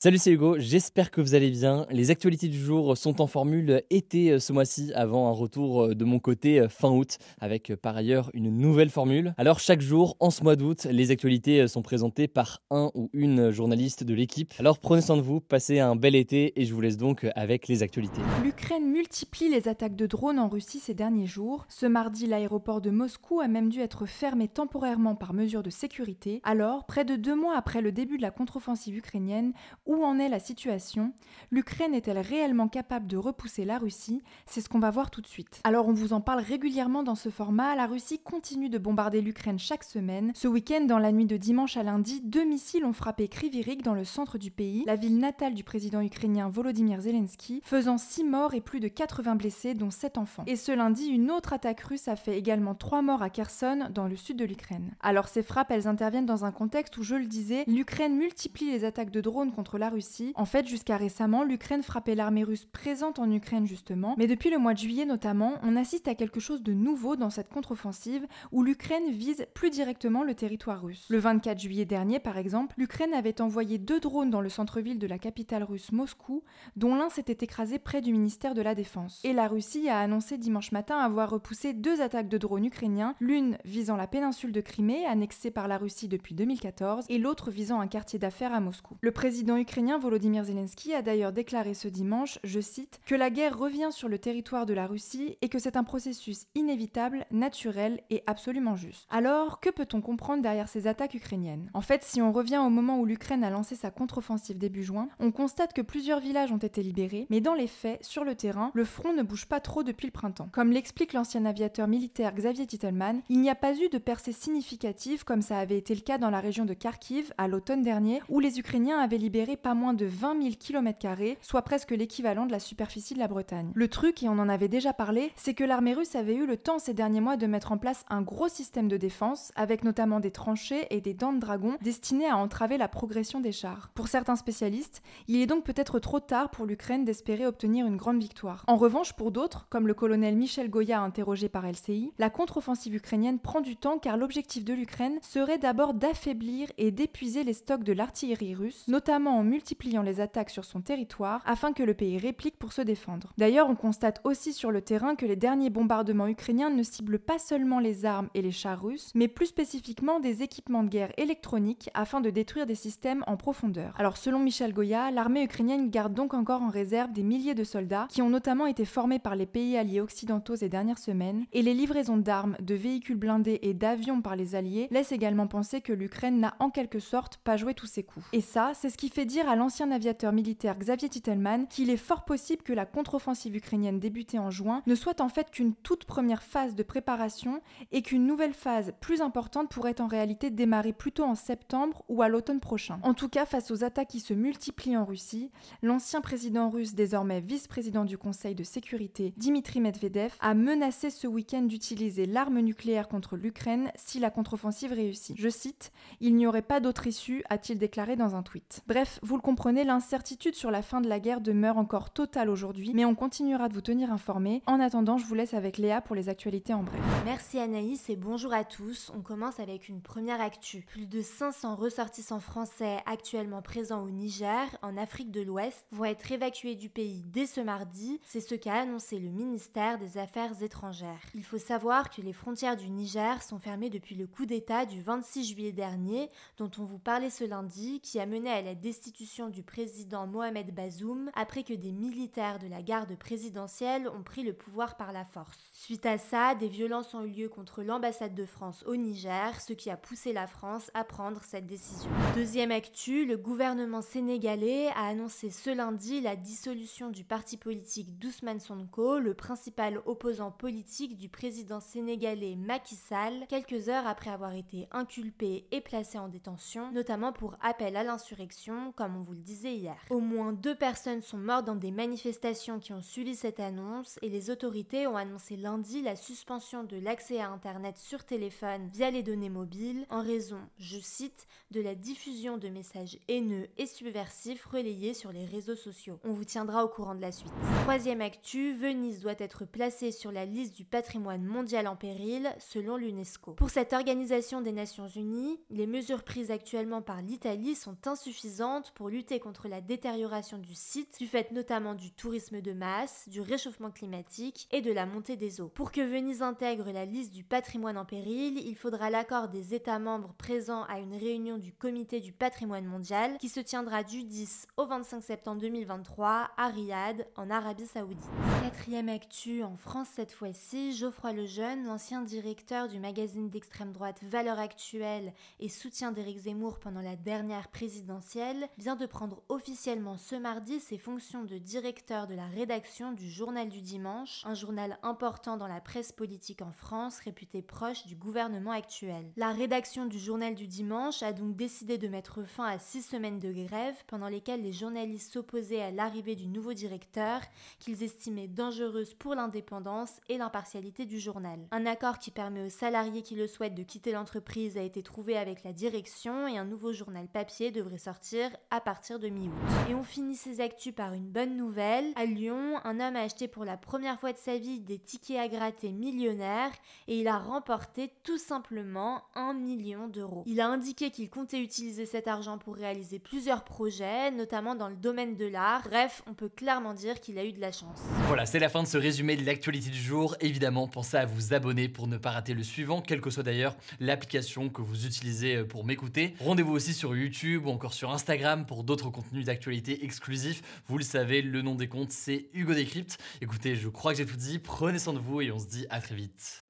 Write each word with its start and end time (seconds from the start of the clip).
Salut, 0.00 0.18
c'est 0.18 0.30
Hugo, 0.30 0.54
j'espère 0.60 1.10
que 1.10 1.20
vous 1.20 1.34
allez 1.34 1.50
bien. 1.50 1.84
Les 1.90 2.12
actualités 2.12 2.46
du 2.46 2.56
jour 2.56 2.96
sont 2.96 3.20
en 3.20 3.26
formule 3.26 3.82
été 3.90 4.30
euh, 4.30 4.38
ce 4.38 4.52
mois-ci, 4.52 4.92
avant 4.94 5.26
un 5.26 5.32
retour 5.32 5.86
euh, 5.86 5.94
de 5.96 6.04
mon 6.04 6.20
côté 6.20 6.60
euh, 6.60 6.68
fin 6.68 6.88
août, 6.88 7.18
avec 7.40 7.74
par 7.74 7.96
ailleurs 7.96 8.30
une 8.32 8.48
nouvelle 8.56 8.90
formule. 8.90 9.34
Alors 9.38 9.58
chaque 9.58 9.80
jour, 9.80 10.16
en 10.20 10.30
ce 10.30 10.44
mois 10.44 10.54
d'août, 10.54 10.86
les 10.88 11.10
actualités 11.10 11.66
sont 11.66 11.82
présentées 11.82 12.28
par 12.28 12.62
un 12.70 12.92
ou 12.94 13.10
une 13.12 13.50
journaliste 13.50 14.04
de 14.04 14.14
l'équipe. 14.14 14.54
Alors 14.60 14.78
prenez 14.78 15.02
soin 15.02 15.16
de 15.16 15.20
vous, 15.20 15.40
passez 15.40 15.80
un 15.80 15.96
bel 15.96 16.14
été 16.14 16.52
et 16.60 16.64
je 16.64 16.72
vous 16.72 16.80
laisse 16.80 16.96
donc 16.96 17.26
avec 17.34 17.66
les 17.66 17.82
actualités. 17.82 18.20
L'Ukraine 18.44 18.88
multiplie 18.88 19.48
les 19.48 19.66
attaques 19.66 19.96
de 19.96 20.06
drones 20.06 20.38
en 20.38 20.46
Russie 20.46 20.78
ces 20.78 20.94
derniers 20.94 21.26
jours. 21.26 21.66
Ce 21.68 21.86
mardi, 21.86 22.28
l'aéroport 22.28 22.80
de 22.80 22.90
Moscou 22.90 23.40
a 23.40 23.48
même 23.48 23.68
dû 23.68 23.80
être 23.80 24.06
fermé 24.06 24.46
temporairement 24.46 25.16
par 25.16 25.34
mesure 25.34 25.64
de 25.64 25.70
sécurité. 25.70 26.40
Alors, 26.44 26.86
près 26.86 27.04
de 27.04 27.16
deux 27.16 27.34
mois 27.34 27.56
après 27.56 27.82
le 27.82 27.90
début 27.90 28.16
de 28.16 28.22
la 28.22 28.30
contre-offensive 28.30 28.96
ukrainienne, 28.96 29.54
où 29.88 30.04
en 30.04 30.18
est 30.18 30.28
la 30.28 30.38
situation 30.38 31.12
L'Ukraine 31.50 31.94
est-elle 31.94 32.18
réellement 32.18 32.68
capable 32.68 33.06
de 33.06 33.16
repousser 33.16 33.64
la 33.64 33.78
Russie? 33.78 34.22
C'est 34.46 34.60
ce 34.60 34.68
qu'on 34.68 34.78
va 34.78 34.90
voir 34.90 35.10
tout 35.10 35.20
de 35.20 35.26
suite. 35.26 35.60
Alors 35.64 35.88
on 35.88 35.92
vous 35.92 36.12
en 36.12 36.20
parle 36.20 36.40
régulièrement 36.40 37.02
dans 37.02 37.14
ce 37.14 37.30
format, 37.30 37.74
la 37.74 37.86
Russie 37.86 38.18
continue 38.18 38.68
de 38.68 38.78
bombarder 38.78 39.20
l'Ukraine 39.20 39.58
chaque 39.58 39.84
semaine. 39.84 40.32
Ce 40.34 40.46
week-end, 40.46 40.84
dans 40.84 40.98
la 40.98 41.10
nuit 41.10 41.26
de 41.26 41.36
dimanche 41.36 41.76
à 41.76 41.82
lundi, 41.82 42.20
deux 42.22 42.44
missiles 42.44 42.84
ont 42.84 42.92
frappé 42.92 43.28
Krivirik 43.28 43.82
dans 43.82 43.94
le 43.94 44.04
centre 44.04 44.36
du 44.36 44.50
pays, 44.50 44.84
la 44.86 44.96
ville 44.96 45.18
natale 45.18 45.54
du 45.54 45.64
président 45.64 46.02
ukrainien 46.02 46.48
Volodymyr 46.48 47.00
Zelensky, 47.00 47.62
faisant 47.64 47.96
six 47.96 48.24
morts 48.24 48.54
et 48.54 48.60
plus 48.60 48.80
de 48.80 48.88
80 48.88 49.36
blessés, 49.36 49.74
dont 49.74 49.90
sept 49.90 50.18
enfants. 50.18 50.44
Et 50.46 50.56
ce 50.56 50.72
lundi, 50.72 51.06
une 51.06 51.30
autre 51.30 51.54
attaque 51.54 51.80
russe 51.80 52.08
a 52.08 52.16
fait 52.16 52.36
également 52.36 52.74
trois 52.74 53.00
morts 53.00 53.22
à 53.22 53.30
Kherson, 53.30 53.88
dans 53.94 54.06
le 54.06 54.16
sud 54.16 54.36
de 54.36 54.44
l'Ukraine. 54.44 54.90
Alors 55.00 55.28
ces 55.28 55.42
frappes, 55.42 55.70
elles 55.70 55.88
interviennent 55.88 56.26
dans 56.26 56.44
un 56.44 56.52
contexte 56.52 56.96
où, 56.98 57.02
je 57.02 57.14
le 57.14 57.26
disais, 57.26 57.64
l'Ukraine 57.66 58.16
multiplie 58.16 58.70
les 58.70 58.84
attaques 58.84 59.10
de 59.10 59.20
drones 59.20 59.52
contre 59.52 59.77
la 59.78 59.88
Russie. 59.88 60.32
En 60.34 60.44
fait, 60.44 60.66
jusqu'à 60.66 60.96
récemment, 60.96 61.44
l'Ukraine 61.44 61.82
frappait 61.82 62.14
l'armée 62.14 62.44
russe 62.44 62.66
présente 62.66 63.18
en 63.18 63.30
Ukraine 63.30 63.66
justement, 63.66 64.14
mais 64.18 64.26
depuis 64.26 64.50
le 64.50 64.58
mois 64.58 64.74
de 64.74 64.78
juillet 64.78 65.06
notamment, 65.06 65.54
on 65.62 65.76
assiste 65.76 66.08
à 66.08 66.14
quelque 66.14 66.40
chose 66.40 66.62
de 66.62 66.72
nouveau 66.72 67.16
dans 67.16 67.30
cette 67.30 67.48
contre-offensive 67.48 68.26
où 68.52 68.62
l'Ukraine 68.62 69.10
vise 69.10 69.46
plus 69.54 69.70
directement 69.70 70.22
le 70.22 70.34
territoire 70.34 70.82
russe. 70.82 71.06
Le 71.08 71.18
24 71.18 71.58
juillet 71.58 71.84
dernier, 71.84 72.18
par 72.20 72.38
exemple, 72.38 72.74
l'Ukraine 72.78 73.14
avait 73.14 73.40
envoyé 73.40 73.78
deux 73.78 74.00
drones 74.00 74.30
dans 74.30 74.40
le 74.40 74.48
centre-ville 74.48 74.98
de 74.98 75.06
la 75.06 75.18
capitale 75.18 75.62
russe 75.62 75.92
Moscou, 75.92 76.42
dont 76.76 76.94
l'un 76.94 77.10
s'était 77.10 77.44
écrasé 77.44 77.78
près 77.78 78.00
du 78.00 78.12
ministère 78.12 78.54
de 78.54 78.62
la 78.62 78.74
Défense. 78.74 79.20
Et 79.24 79.32
la 79.32 79.48
Russie 79.48 79.88
a 79.88 80.00
annoncé 80.00 80.38
dimanche 80.38 80.72
matin 80.72 80.98
avoir 80.98 81.30
repoussé 81.30 81.72
deux 81.72 82.00
attaques 82.00 82.28
de 82.28 82.38
drones 82.38 82.64
ukrainiens, 82.64 83.14
l'une 83.20 83.58
visant 83.64 83.96
la 83.96 84.06
péninsule 84.06 84.52
de 84.52 84.60
Crimée, 84.60 85.06
annexée 85.06 85.50
par 85.50 85.68
la 85.68 85.78
Russie 85.78 86.08
depuis 86.08 86.34
2014, 86.34 87.06
et 87.08 87.18
l'autre 87.18 87.50
visant 87.50 87.80
un 87.80 87.86
quartier 87.86 88.18
d'affaires 88.18 88.52
à 88.52 88.60
Moscou. 88.60 88.96
Le 89.00 89.12
président 89.12 89.56
ukrainien 89.68 89.98
Volodymyr 89.98 90.44
Zelensky 90.44 90.94
a 90.94 91.02
d'ailleurs 91.02 91.32
déclaré 91.32 91.74
ce 91.74 91.88
dimanche, 91.88 92.38
je 92.42 92.58
cite, 92.58 93.00
que 93.04 93.14
la 93.14 93.28
guerre 93.28 93.58
revient 93.58 93.90
sur 93.90 94.08
le 94.08 94.18
territoire 94.18 94.64
de 94.64 94.72
la 94.72 94.86
Russie 94.86 95.36
et 95.42 95.50
que 95.50 95.58
c'est 95.58 95.76
un 95.76 95.84
processus 95.84 96.46
inévitable, 96.54 97.26
naturel 97.30 98.00
et 98.08 98.22
absolument 98.26 98.76
juste. 98.76 99.06
Alors, 99.10 99.60
que 99.60 99.68
peut-on 99.68 100.00
comprendre 100.00 100.42
derrière 100.42 100.70
ces 100.70 100.86
attaques 100.86 101.12
ukrainiennes? 101.12 101.70
En 101.74 101.82
fait, 101.82 102.02
si 102.02 102.22
on 102.22 102.32
revient 102.32 102.56
au 102.56 102.70
moment 102.70 102.98
où 102.98 103.04
l'Ukraine 103.04 103.44
a 103.44 103.50
lancé 103.50 103.74
sa 103.74 103.90
contre-offensive 103.90 104.56
début 104.56 104.82
juin, 104.82 105.10
on 105.20 105.32
constate 105.32 105.74
que 105.74 105.82
plusieurs 105.82 106.20
villages 106.20 106.50
ont 106.50 106.56
été 106.56 106.82
libérés, 106.82 107.26
mais 107.28 107.42
dans 107.42 107.52
les 107.52 107.66
faits, 107.66 108.02
sur 108.02 108.24
le 108.24 108.34
terrain, 108.34 108.70
le 108.72 108.86
front 108.86 109.12
ne 109.12 109.22
bouge 109.22 109.44
pas 109.44 109.60
trop 109.60 109.82
depuis 109.82 110.06
le 110.06 110.12
printemps. 110.12 110.48
Comme 110.50 110.72
l'explique 110.72 111.12
l'ancien 111.12 111.44
aviateur 111.44 111.88
militaire 111.88 112.34
Xavier 112.34 112.66
Titelman, 112.66 113.20
il 113.28 113.42
n'y 113.42 113.50
a 113.50 113.54
pas 113.54 113.74
eu 113.74 113.90
de 113.90 113.98
percée 113.98 114.32
significative 114.32 115.24
comme 115.24 115.42
ça 115.42 115.58
avait 115.58 115.76
été 115.76 115.94
le 115.94 116.00
cas 116.00 116.16
dans 116.16 116.30
la 116.30 116.40
région 116.40 116.64
de 116.64 116.72
Kharkiv 116.72 117.34
à 117.36 117.48
l'automne 117.48 117.82
dernier, 117.82 118.22
où 118.30 118.40
les 118.40 118.58
Ukrainiens 118.58 118.98
avaient 118.98 119.18
libéré 119.18 119.57
pas 119.58 119.74
moins 119.74 119.94
de 119.94 120.06
20 120.06 120.42
000 120.42 120.54
km, 120.58 121.08
soit 121.40 121.62
presque 121.62 121.90
l'équivalent 121.90 122.46
de 122.46 122.52
la 122.52 122.60
superficie 122.60 123.14
de 123.14 123.18
la 123.18 123.28
Bretagne. 123.28 123.70
Le 123.74 123.88
truc, 123.88 124.22
et 124.22 124.28
on 124.28 124.38
en 124.38 124.48
avait 124.48 124.68
déjà 124.68 124.92
parlé, 124.92 125.32
c'est 125.36 125.54
que 125.54 125.64
l'armée 125.64 125.94
russe 125.94 126.14
avait 126.14 126.34
eu 126.34 126.46
le 126.46 126.56
temps 126.56 126.78
ces 126.78 126.94
derniers 126.94 127.20
mois 127.20 127.36
de 127.36 127.46
mettre 127.46 127.72
en 127.72 127.78
place 127.78 128.04
un 128.08 128.22
gros 128.22 128.48
système 128.48 128.88
de 128.88 128.96
défense, 128.96 129.52
avec 129.56 129.84
notamment 129.84 130.20
des 130.20 130.30
tranchées 130.30 130.86
et 130.90 131.00
des 131.00 131.14
dents 131.14 131.32
de 131.32 131.40
dragon 131.40 131.76
destinés 131.82 132.28
à 132.28 132.36
entraver 132.36 132.78
la 132.78 132.88
progression 132.88 133.40
des 133.40 133.52
chars. 133.52 133.90
Pour 133.94 134.08
certains 134.08 134.36
spécialistes, 134.36 135.02
il 135.26 135.40
est 135.40 135.46
donc 135.46 135.64
peut-être 135.64 135.98
trop 135.98 136.20
tard 136.20 136.50
pour 136.50 136.66
l'Ukraine 136.66 137.04
d'espérer 137.04 137.46
obtenir 137.46 137.86
une 137.86 137.96
grande 137.96 138.20
victoire. 138.20 138.64
En 138.66 138.76
revanche, 138.76 139.12
pour 139.12 139.30
d'autres, 139.30 139.66
comme 139.70 139.86
le 139.86 139.94
colonel 139.94 140.36
Michel 140.36 140.70
Goya 140.70 141.00
interrogé 141.00 141.48
par 141.48 141.66
LCI, 141.66 142.12
la 142.18 142.30
contre-offensive 142.30 142.94
ukrainienne 142.94 143.38
prend 143.38 143.60
du 143.60 143.76
temps 143.76 143.98
car 143.98 144.16
l'objectif 144.16 144.64
de 144.64 144.74
l'Ukraine 144.74 145.18
serait 145.22 145.58
d'abord 145.58 145.94
d'affaiblir 145.94 146.68
et 146.78 146.90
d'épuiser 146.90 147.44
les 147.44 147.52
stocks 147.52 147.84
de 147.84 147.92
l'artillerie 147.92 148.54
russe, 148.54 148.84
notamment 148.88 149.38
en 149.38 149.42
multipliant 149.48 150.02
les 150.02 150.20
attaques 150.20 150.50
sur 150.50 150.64
son 150.64 150.80
territoire 150.80 151.42
afin 151.46 151.72
que 151.72 151.82
le 151.82 151.94
pays 151.94 152.18
réplique 152.18 152.58
pour 152.58 152.72
se 152.72 152.82
défendre. 152.82 153.32
D'ailleurs, 153.38 153.68
on 153.68 153.74
constate 153.74 154.20
aussi 154.24 154.52
sur 154.52 154.70
le 154.70 154.82
terrain 154.82 155.14
que 155.14 155.26
les 155.26 155.36
derniers 155.36 155.70
bombardements 155.70 156.28
ukrainiens 156.28 156.70
ne 156.70 156.82
ciblent 156.82 157.18
pas 157.18 157.38
seulement 157.38 157.80
les 157.80 158.04
armes 158.04 158.28
et 158.34 158.42
les 158.42 158.52
chars 158.52 158.82
russes, 158.82 159.10
mais 159.14 159.28
plus 159.28 159.46
spécifiquement 159.46 160.20
des 160.20 160.42
équipements 160.42 160.82
de 160.82 160.88
guerre 160.88 161.12
électroniques 161.16 161.90
afin 161.94 162.20
de 162.20 162.30
détruire 162.30 162.66
des 162.66 162.74
systèmes 162.74 163.24
en 163.26 163.36
profondeur. 163.36 163.94
Alors 163.98 164.16
selon 164.16 164.38
Michel 164.38 164.72
Goya, 164.72 165.10
l'armée 165.10 165.44
ukrainienne 165.44 165.90
garde 165.90 166.14
donc 166.14 166.34
encore 166.34 166.62
en 166.62 166.68
réserve 166.68 167.12
des 167.12 167.22
milliers 167.22 167.54
de 167.54 167.64
soldats 167.64 168.06
qui 168.10 168.22
ont 168.22 168.30
notamment 168.30 168.66
été 168.66 168.84
formés 168.84 169.18
par 169.18 169.36
les 169.36 169.46
pays 169.46 169.76
alliés 169.76 170.00
occidentaux 170.00 170.56
ces 170.56 170.68
dernières 170.68 170.98
semaines, 170.98 171.44
et 171.52 171.62
les 171.62 171.74
livraisons 171.74 172.16
d'armes, 172.16 172.56
de 172.60 172.74
véhicules 172.74 173.16
blindés 173.16 173.60
et 173.62 173.74
d'avions 173.74 174.20
par 174.20 174.36
les 174.36 174.54
alliés 174.54 174.88
laissent 174.90 175.12
également 175.12 175.46
penser 175.46 175.80
que 175.80 175.92
l'Ukraine 175.92 176.40
n'a 176.40 176.54
en 176.58 176.70
quelque 176.70 176.98
sorte 176.98 177.38
pas 177.38 177.56
joué 177.56 177.74
tous 177.74 177.86
ses 177.86 178.02
coups. 178.02 178.26
Et 178.32 178.40
ça, 178.40 178.72
c'est 178.74 178.90
ce 178.90 178.98
qui 178.98 179.08
fait 179.08 179.24
dire 179.24 179.37
à 179.46 179.54
l'ancien 179.54 179.90
aviateur 179.92 180.32
militaire 180.32 180.76
Xavier 180.76 181.08
Titelman 181.08 181.68
qu'il 181.68 181.90
est 181.90 181.96
fort 181.96 182.24
possible 182.24 182.62
que 182.62 182.72
la 182.72 182.86
contre-offensive 182.86 183.54
ukrainienne 183.54 184.00
débutée 184.00 184.38
en 184.38 184.50
juin 184.50 184.82
ne 184.86 184.94
soit 184.94 185.20
en 185.20 185.28
fait 185.28 185.50
qu'une 185.50 185.74
toute 185.74 186.06
première 186.06 186.42
phase 186.42 186.74
de 186.74 186.82
préparation 186.82 187.60
et 187.92 188.02
qu'une 188.02 188.26
nouvelle 188.26 188.54
phase 188.54 188.92
plus 189.00 189.20
importante 189.20 189.70
pourrait 189.70 190.00
en 190.00 190.08
réalité 190.08 190.50
démarrer 190.50 190.92
plutôt 190.92 191.24
en 191.24 191.34
septembre 191.34 192.02
ou 192.08 192.22
à 192.22 192.28
l'automne 192.28 192.58
prochain. 192.58 192.98
En 193.02 193.14
tout 193.14 193.28
cas, 193.28 193.46
face 193.46 193.70
aux 193.70 193.84
attaques 193.84 194.08
qui 194.08 194.20
se 194.20 194.34
multiplient 194.34 194.96
en 194.96 195.04
Russie, 195.04 195.50
l'ancien 195.82 196.20
président 196.20 196.70
russe, 196.70 196.94
désormais 196.94 197.40
vice-président 197.40 198.04
du 198.04 198.18
Conseil 198.18 198.54
de 198.54 198.64
sécurité, 198.64 199.34
Dimitri 199.36 199.80
Medvedev, 199.80 200.32
a 200.40 200.54
menacé 200.54 201.10
ce 201.10 201.26
week-end 201.26 201.62
d'utiliser 201.62 202.26
l'arme 202.26 202.60
nucléaire 202.60 203.08
contre 203.08 203.36
l'Ukraine 203.36 203.92
si 203.94 204.18
la 204.18 204.30
contre-offensive 204.30 204.92
réussit. 204.92 205.36
Je 205.38 205.48
cite 205.48 205.92
Il 206.20 206.34
n'y 206.34 206.46
aurait 206.46 206.62
pas 206.62 206.80
d'autre 206.80 207.06
issue, 207.06 207.44
a-t-il 207.50 207.78
déclaré 207.78 208.16
dans 208.16 208.34
un 208.34 208.42
tweet. 208.42 208.82
Bref, 208.86 209.17
vous 209.22 209.34
le 209.36 209.42
comprenez, 209.42 209.84
l'incertitude 209.84 210.54
sur 210.54 210.70
la 210.70 210.82
fin 210.82 211.00
de 211.00 211.08
la 211.08 211.18
guerre 211.18 211.40
demeure 211.40 211.76
encore 211.76 212.10
totale 212.10 212.50
aujourd'hui, 212.50 212.92
mais 212.94 213.04
on 213.04 213.14
continuera 213.14 213.68
de 213.68 213.74
vous 213.74 213.80
tenir 213.80 214.12
informés. 214.12 214.62
En 214.66 214.78
attendant, 214.80 215.18
je 215.18 215.26
vous 215.26 215.34
laisse 215.34 215.54
avec 215.54 215.78
Léa 215.78 216.00
pour 216.00 216.14
les 216.14 216.28
actualités 216.28 216.72
en 216.72 216.82
bref. 216.82 217.00
Merci 217.24 217.58
Anaïs 217.58 218.08
et 218.10 218.16
bonjour 218.16 218.52
à 218.52 218.64
tous. 218.64 219.10
On 219.16 219.20
commence 219.20 219.58
avec 219.58 219.88
une 219.88 220.00
première 220.00 220.40
actu. 220.40 220.84
Plus 220.86 221.06
de 221.06 221.20
500 221.20 221.74
ressortissants 221.74 222.40
français 222.40 222.98
actuellement 223.06 223.60
présents 223.60 224.04
au 224.04 224.10
Niger, 224.10 224.66
en 224.82 224.96
Afrique 224.96 225.32
de 225.32 225.40
l'Ouest, 225.40 225.86
vont 225.90 226.04
être 226.04 226.30
évacués 226.30 226.76
du 226.76 226.88
pays 226.88 227.24
dès 227.26 227.46
ce 227.46 227.60
mardi. 227.60 228.20
C'est 228.24 228.40
ce 228.40 228.54
qu'a 228.54 228.74
annoncé 228.74 229.18
le 229.18 229.30
ministère 229.30 229.98
des 229.98 230.18
Affaires 230.18 230.62
étrangères. 230.62 231.20
Il 231.34 231.44
faut 231.44 231.58
savoir 231.58 232.10
que 232.10 232.22
les 232.22 232.32
frontières 232.32 232.76
du 232.76 232.88
Niger 232.88 233.42
sont 233.42 233.58
fermées 233.58 233.90
depuis 233.90 234.14
le 234.14 234.26
coup 234.26 234.46
d'État 234.46 234.86
du 234.86 235.00
26 235.00 235.44
juillet 235.44 235.72
dernier, 235.72 236.30
dont 236.56 236.70
on 236.78 236.84
vous 236.84 236.98
parlait 236.98 237.30
ce 237.30 237.44
lundi, 237.44 238.00
qui 238.00 238.20
a 238.20 238.26
mené 238.26 238.50
à 238.50 238.62
la 238.62 238.74
destitution 238.74 239.07
du 239.52 239.62
président 239.62 240.26
Mohamed 240.26 240.74
Bazoum 240.74 241.30
après 241.34 241.62
que 241.62 241.72
des 241.72 241.92
militaires 241.92 242.58
de 242.58 242.66
la 242.66 242.82
garde 242.82 243.16
présidentielle 243.16 244.08
ont 244.08 244.22
pris 244.22 244.42
le 244.42 244.52
pouvoir 244.52 244.96
par 244.96 245.12
la 245.12 245.24
force. 245.24 245.58
Suite 245.72 246.04
à 246.04 246.18
ça, 246.18 246.54
des 246.54 246.68
violences 246.68 247.14
ont 247.14 247.24
eu 247.24 247.30
lieu 247.30 247.48
contre 247.48 247.82
l'ambassade 247.82 248.34
de 248.34 248.44
France 248.44 248.84
au 248.86 248.96
Niger, 248.96 249.60
ce 249.60 249.72
qui 249.72 249.88
a 249.90 249.96
poussé 249.96 250.32
la 250.32 250.46
France 250.46 250.90
à 250.94 251.04
prendre 251.04 251.42
cette 251.42 251.66
décision. 251.66 252.10
Deuxième 252.34 252.70
actu, 252.70 253.24
le 253.24 253.36
gouvernement 253.38 254.02
sénégalais 254.02 254.88
a 254.88 255.06
annoncé 255.06 255.50
ce 255.50 255.70
lundi 255.74 256.20
la 256.20 256.36
dissolution 256.36 257.10
du 257.10 257.24
parti 257.24 257.56
politique 257.56 258.18
d'Ousmane 258.18 258.60
Sonko, 258.60 259.18
le 259.18 259.34
principal 259.34 260.00
opposant 260.04 260.50
politique 260.50 261.16
du 261.16 261.28
président 261.28 261.80
sénégalais 261.80 262.56
Macky 262.56 262.96
Sall, 262.96 263.46
quelques 263.48 263.88
heures 263.88 264.06
après 264.06 264.30
avoir 264.30 264.52
été 264.54 264.86
inculpé 264.92 265.66
et 265.70 265.80
placé 265.80 266.18
en 266.18 266.28
détention, 266.28 266.92
notamment 266.92 267.32
pour 267.32 267.56
appel 267.62 267.96
à 267.96 268.04
l'insurrection, 268.04 268.92
comme 268.98 269.16
on 269.16 269.22
vous 269.22 269.34
le 269.34 269.38
disait 269.38 269.76
hier. 269.76 269.94
Au 270.10 270.18
moins 270.18 270.52
deux 270.52 270.74
personnes 270.74 271.22
sont 271.22 271.38
mortes 271.38 271.64
dans 271.64 271.76
des 271.76 271.92
manifestations 271.92 272.80
qui 272.80 272.92
ont 272.92 273.00
suivi 273.00 273.36
cette 273.36 273.60
annonce 273.60 274.18
et 274.22 274.28
les 274.28 274.50
autorités 274.50 275.06
ont 275.06 275.14
annoncé 275.14 275.56
lundi 275.56 276.02
la 276.02 276.16
suspension 276.16 276.82
de 276.82 276.96
l'accès 276.96 277.38
à 277.38 277.48
Internet 277.48 277.96
sur 277.96 278.24
téléphone 278.24 278.88
via 278.92 279.12
les 279.12 279.22
données 279.22 279.50
mobiles 279.50 280.04
en 280.10 280.20
raison, 280.20 280.58
je 280.78 280.98
cite, 280.98 281.46
de 281.70 281.80
la 281.80 281.94
diffusion 281.94 282.58
de 282.58 282.68
messages 282.68 283.20
haineux 283.28 283.68
et 283.76 283.86
subversifs 283.86 284.64
relayés 284.64 285.14
sur 285.14 285.30
les 285.30 285.44
réseaux 285.44 285.76
sociaux. 285.76 286.18
On 286.24 286.32
vous 286.32 286.44
tiendra 286.44 286.84
au 286.84 286.88
courant 286.88 287.14
de 287.14 287.20
la 287.20 287.30
suite. 287.30 287.52
Troisième 287.82 288.20
actu, 288.20 288.74
Venise 288.74 289.20
doit 289.20 289.38
être 289.38 289.64
placée 289.64 290.10
sur 290.10 290.32
la 290.32 290.44
liste 290.44 290.74
du 290.74 290.84
patrimoine 290.84 291.44
mondial 291.44 291.86
en 291.86 291.94
péril 291.94 292.52
selon 292.58 292.96
l'UNESCO. 292.96 293.52
Pour 293.52 293.70
cette 293.70 293.92
organisation 293.92 294.60
des 294.60 294.72
Nations 294.72 295.06
Unies, 295.06 295.60
les 295.70 295.86
mesures 295.86 296.24
prises 296.24 296.50
actuellement 296.50 297.00
par 297.00 297.22
l'Italie 297.22 297.76
sont 297.76 297.96
insuffisantes 298.08 298.87
pour 298.92 299.08
lutter 299.08 299.40
contre 299.40 299.68
la 299.68 299.80
détérioration 299.80 300.58
du 300.58 300.74
site, 300.74 301.18
du 301.18 301.26
fait 301.26 301.52
notamment 301.52 301.94
du 301.94 302.10
tourisme 302.12 302.60
de 302.60 302.72
masse, 302.72 303.28
du 303.28 303.40
réchauffement 303.40 303.90
climatique 303.90 304.68
et 304.70 304.80
de 304.80 304.92
la 304.92 305.06
montée 305.06 305.36
des 305.36 305.60
eaux. 305.60 305.68
Pour 305.68 305.92
que 305.92 306.00
Venise 306.00 306.42
intègre 306.42 306.90
la 306.90 307.04
liste 307.04 307.32
du 307.32 307.44
patrimoine 307.44 307.98
en 307.98 308.04
péril, 308.04 308.58
il 308.58 308.76
faudra 308.76 309.10
l'accord 309.10 309.48
des 309.48 309.74
États 309.74 309.98
membres 309.98 310.34
présents 310.38 310.84
à 310.84 310.98
une 310.98 311.14
réunion 311.14 311.58
du 311.58 311.72
Comité 311.72 312.20
du 312.20 312.32
patrimoine 312.32 312.84
mondial 312.84 313.36
qui 313.38 313.48
se 313.48 313.60
tiendra 313.60 314.02
du 314.02 314.24
10 314.24 314.68
au 314.76 314.86
25 314.86 315.22
septembre 315.22 315.60
2023 315.60 316.50
à 316.56 316.68
Riyad, 316.68 317.26
en 317.36 317.50
Arabie 317.50 317.86
Saoudite. 317.86 318.18
Quatrième 318.62 319.08
actu 319.08 319.62
en 319.62 319.76
France 319.76 320.08
cette 320.14 320.32
fois-ci, 320.32 320.92
Geoffroy 320.92 321.32
Lejeune, 321.32 321.84
l'ancien 321.84 322.22
directeur 322.22 322.88
du 322.88 322.98
magazine 322.98 323.48
d'extrême 323.48 323.92
droite 323.92 324.20
Valeurs 324.22 324.58
Actuelles 324.58 325.32
et 325.60 325.68
soutien 325.68 326.12
d'Éric 326.12 326.38
Zemmour 326.38 326.78
pendant 326.78 327.00
la 327.00 327.16
dernière 327.16 327.68
présidentielle, 327.68 328.68
vient 328.78 328.94
de 328.94 329.06
prendre 329.06 329.42
officiellement 329.48 330.16
ce 330.16 330.36
mardi 330.36 330.78
ses 330.78 330.98
fonctions 330.98 331.42
de 331.42 331.58
directeur 331.58 332.28
de 332.28 332.34
la 332.34 332.46
rédaction 332.46 333.10
du 333.10 333.28
Journal 333.28 333.68
du 333.68 333.80
Dimanche, 333.80 334.42
un 334.44 334.54
journal 334.54 334.98
important 335.02 335.56
dans 335.56 335.66
la 335.66 335.80
presse 335.80 336.12
politique 336.12 336.62
en 336.62 336.70
France 336.70 337.18
réputé 337.18 337.60
proche 337.60 338.06
du 338.06 338.14
gouvernement 338.14 338.70
actuel. 338.70 339.32
La 339.36 339.50
rédaction 339.50 340.06
du 340.06 340.20
Journal 340.20 340.54
du 340.54 340.68
Dimanche 340.68 341.24
a 341.24 341.32
donc 341.32 341.56
décidé 341.56 341.98
de 341.98 342.06
mettre 342.06 342.44
fin 342.44 342.66
à 342.66 342.78
six 342.78 343.02
semaines 343.02 343.40
de 343.40 343.52
grève 343.52 343.96
pendant 344.06 344.28
lesquelles 344.28 344.62
les 344.62 344.72
journalistes 344.72 345.32
s'opposaient 345.32 345.82
à 345.82 345.90
l'arrivée 345.90 346.36
du 346.36 346.46
nouveau 346.46 346.72
directeur 346.72 347.40
qu'ils 347.80 348.04
estimaient 348.04 348.46
dangereuse 348.46 349.14
pour 349.14 349.34
l'indépendance 349.34 350.20
et 350.28 350.38
l'impartialité 350.38 351.04
du 351.04 351.18
journal. 351.18 351.66
Un 351.72 351.86
accord 351.86 352.20
qui 352.20 352.30
permet 352.30 352.66
aux 352.66 352.70
salariés 352.70 353.22
qui 353.22 353.34
le 353.34 353.48
souhaitent 353.48 353.74
de 353.74 353.82
quitter 353.82 354.12
l'entreprise 354.12 354.78
a 354.78 354.82
été 354.82 355.02
trouvé 355.02 355.36
avec 355.36 355.64
la 355.64 355.72
direction 355.72 356.46
et 356.46 356.58
un 356.58 356.64
nouveau 356.64 356.92
journal 356.92 357.26
papier 357.26 357.72
devrait 357.72 357.98
sortir 357.98 358.50
à 358.70 358.80
partir 358.80 359.18
de 359.18 359.28
mi-août. 359.28 359.52
Et 359.88 359.94
on 359.94 360.02
finit 360.02 360.36
ces 360.36 360.60
actus 360.60 360.94
par 360.94 361.14
une 361.14 361.28
bonne 361.28 361.56
nouvelle. 361.56 362.06
À 362.16 362.24
Lyon, 362.24 362.78
un 362.84 363.00
homme 363.00 363.16
a 363.16 363.22
acheté 363.22 363.48
pour 363.48 363.64
la 363.64 363.76
première 363.76 364.20
fois 364.20 364.32
de 364.32 364.38
sa 364.38 364.58
vie 364.58 364.80
des 364.80 364.98
tickets 364.98 365.38
à 365.38 365.48
gratter 365.48 365.90
millionnaires 365.90 366.72
et 367.06 367.18
il 367.18 367.28
a 367.28 367.38
remporté 367.38 368.12
tout 368.24 368.38
simplement 368.38 369.22
un 369.34 369.54
million 369.54 370.08
d'euros. 370.08 370.42
Il 370.46 370.60
a 370.60 370.68
indiqué 370.68 371.10
qu'il 371.10 371.30
comptait 371.30 371.60
utiliser 371.60 372.06
cet 372.06 372.28
argent 372.28 372.58
pour 372.58 372.76
réaliser 372.76 373.18
plusieurs 373.18 373.64
projets, 373.64 374.30
notamment 374.30 374.74
dans 374.74 374.88
le 374.88 374.96
domaine 374.96 375.36
de 375.36 375.46
l'art. 375.46 375.82
Bref, 375.88 376.22
on 376.26 376.34
peut 376.34 376.48
clairement 376.48 376.94
dire 376.94 377.20
qu'il 377.20 377.38
a 377.38 377.44
eu 377.44 377.52
de 377.52 377.60
la 377.60 377.72
chance. 377.72 378.00
Voilà, 378.26 378.46
c'est 378.46 378.58
la 378.58 378.68
fin 378.68 378.82
de 378.82 378.88
ce 378.88 378.98
résumé 378.98 379.36
de 379.36 379.46
l'actualité 379.46 379.90
du 379.90 380.00
jour. 380.00 380.36
Évidemment, 380.40 380.88
pensez 380.88 381.16
à 381.16 381.24
vous 381.24 381.54
abonner 381.54 381.88
pour 381.88 382.06
ne 382.06 382.18
pas 382.18 382.30
rater 382.30 382.54
le 382.54 382.62
suivant, 382.62 383.00
quelle 383.00 383.20
que 383.20 383.30
soit 383.30 383.42
d'ailleurs 383.42 383.76
l'application 384.00 384.68
que 384.68 384.82
vous 384.82 385.06
utilisez 385.06 385.56
euh, 385.56 385.64
pour 385.64 385.84
m'écouter. 385.84 386.34
Rendez-vous 386.40 386.72
aussi 386.72 386.92
sur 386.92 387.16
YouTube 387.16 387.66
ou 387.66 387.70
encore 387.70 387.94
sur 387.94 388.10
Instagram 388.58 388.66
pour 388.66 388.84
d'autres 388.84 389.10
contenus 389.10 389.44
d'actualité 389.44 390.04
exclusifs. 390.04 390.62
Vous 390.86 390.98
le 390.98 391.04
savez, 391.04 391.42
le 391.42 391.62
nom 391.62 391.74
des 391.74 391.88
comptes, 391.88 392.12
c'est 392.12 392.48
Hugo 392.52 392.74
Décrypte. 392.74 393.18
Écoutez, 393.40 393.76
je 393.76 393.88
crois 393.88 394.12
que 394.12 394.18
j'ai 394.18 394.26
tout 394.26 394.36
dit. 394.36 394.58
Prenez 394.58 394.98
soin 394.98 395.14
de 395.14 395.18
vous 395.18 395.40
et 395.40 395.50
on 395.50 395.58
se 395.58 395.66
dit 395.66 395.86
à 395.90 396.00
très 396.00 396.14
vite. 396.14 396.62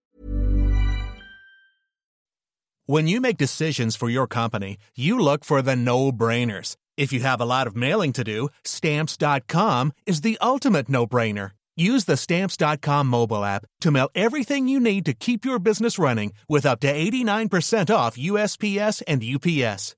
When 2.87 3.07
you 3.07 3.21
make 3.21 3.37
decisions 3.37 3.97
for 3.97 4.09
your 4.09 4.27
company, 4.27 4.79
you 4.97 5.19
look 5.19 5.45
for 5.45 5.61
the 5.61 5.77
no-brainers. 5.77 6.75
If 6.97 7.13
you 7.13 7.21
have 7.21 7.39
a 7.39 7.45
lot 7.45 7.67
of 7.67 7.77
mailing 7.77 8.15
to 8.15 8.25
do, 8.25 8.49
stamps.com 8.65 9.93
is 10.07 10.23
the 10.23 10.39
ultimate 10.41 10.89
no-brainer. 10.89 11.51
Use 11.77 12.07
the 12.07 12.17
stamps.com 12.17 13.07
mobile 13.07 13.45
app 13.45 13.67
to 13.83 13.91
mail 13.91 14.09
everything 14.15 14.69
you 14.69 14.81
need 14.81 15.05
to 15.05 15.13
keep 15.13 15.45
your 15.45 15.59
business 15.59 15.99
running 15.99 16.33
with 16.49 16.65
up 16.65 16.81
to 16.81 16.93
89% 16.93 17.95
off 17.95 18.17
USPS 18.17 19.03
and 19.07 19.23
UPS. 19.23 19.98